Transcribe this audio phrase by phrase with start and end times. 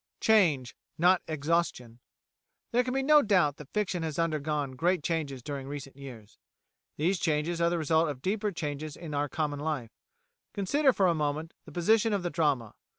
[0.19, 1.99] "Change" not "Exhaustion"
[2.71, 6.39] There can be no doubt that fiction has undergone great changes during recent years.
[6.97, 9.91] These changes are the result of deeper changes in our common life.
[10.55, 12.73] Consider for a moment the position of the drama.